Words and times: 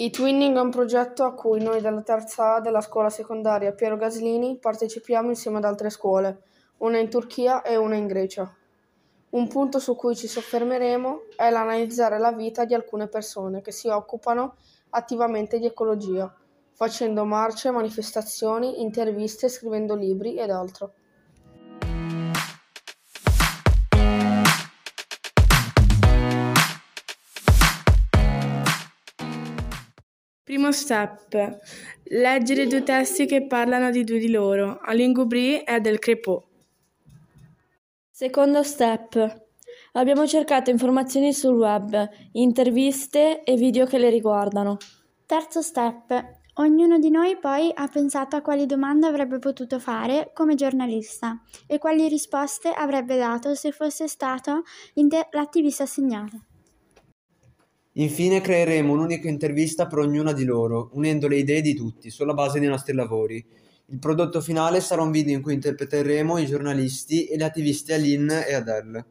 E-Twinning 0.00 0.56
è 0.56 0.60
un 0.60 0.70
progetto 0.70 1.24
a 1.24 1.34
cui 1.34 1.60
noi 1.60 1.80
della 1.80 2.02
terza 2.02 2.54
A 2.54 2.60
della 2.60 2.80
scuola 2.80 3.10
secondaria 3.10 3.72
Piero 3.72 3.96
Gaslini 3.96 4.56
partecipiamo 4.56 5.30
insieme 5.30 5.56
ad 5.56 5.64
altre 5.64 5.90
scuole, 5.90 6.42
una 6.76 6.98
in 6.98 7.10
Turchia 7.10 7.62
e 7.62 7.74
una 7.74 7.96
in 7.96 8.06
Grecia. 8.06 8.48
Un 9.30 9.48
punto 9.48 9.80
su 9.80 9.96
cui 9.96 10.14
ci 10.14 10.28
soffermeremo 10.28 11.22
è 11.34 11.50
l'analizzare 11.50 12.20
la 12.20 12.30
vita 12.30 12.64
di 12.64 12.74
alcune 12.74 13.08
persone 13.08 13.60
che 13.60 13.72
si 13.72 13.88
occupano 13.88 14.54
attivamente 14.90 15.58
di 15.58 15.66
ecologia, 15.66 16.32
facendo 16.74 17.24
marce, 17.24 17.72
manifestazioni, 17.72 18.80
interviste, 18.82 19.48
scrivendo 19.48 19.96
libri 19.96 20.36
ed 20.36 20.50
altro. 20.50 20.92
Primo 30.48 30.72
step. 30.72 31.58
Leggere 32.04 32.66
due 32.66 32.82
testi 32.82 33.26
che 33.26 33.46
parlano 33.46 33.90
di 33.90 34.02
due 34.02 34.18
di 34.18 34.30
loro, 34.30 34.78
Alain 34.80 35.12
Goubry 35.12 35.58
e 35.58 35.78
del 35.78 35.98
Crepot. 35.98 36.42
Secondo 38.10 38.62
step. 38.62 39.44
Abbiamo 39.92 40.26
cercato 40.26 40.70
informazioni 40.70 41.34
sul 41.34 41.54
web, 41.54 42.08
interviste 42.32 43.42
e 43.42 43.56
video 43.56 43.84
che 43.84 43.98
le 43.98 44.08
riguardano. 44.08 44.78
Terzo 45.26 45.60
step. 45.60 46.38
Ognuno 46.54 46.98
di 46.98 47.10
noi 47.10 47.36
poi 47.36 47.70
ha 47.74 47.86
pensato 47.86 48.36
a 48.36 48.40
quali 48.40 48.64
domande 48.64 49.06
avrebbe 49.06 49.38
potuto 49.38 49.78
fare 49.78 50.30
come 50.32 50.54
giornalista 50.54 51.42
e 51.66 51.76
quali 51.76 52.08
risposte 52.08 52.70
avrebbe 52.70 53.18
dato 53.18 53.54
se 53.54 53.70
fosse 53.70 54.08
stato 54.08 54.62
l'attivista 55.32 55.82
assegnato. 55.82 56.47
Infine 57.98 58.40
creeremo 58.40 58.92
un'unica 58.92 59.28
intervista 59.28 59.88
per 59.88 59.98
ognuna 59.98 60.32
di 60.32 60.44
loro, 60.44 60.90
unendo 60.92 61.26
le 61.26 61.36
idee 61.36 61.60
di 61.60 61.74
tutti, 61.74 62.10
sulla 62.10 62.32
base 62.32 62.60
dei 62.60 62.68
nostri 62.68 62.94
lavori. 62.94 63.44
Il 63.86 63.98
prodotto 63.98 64.40
finale 64.40 64.80
sarà 64.80 65.02
un 65.02 65.10
video 65.10 65.34
in 65.34 65.42
cui 65.42 65.54
interpreteremo 65.54 66.38
i 66.38 66.46
giornalisti 66.46 67.26
e 67.26 67.36
le 67.36 67.42
attiviste 67.42 67.94
Aline 67.94 68.46
e 68.46 68.54
Adele. 68.54 69.06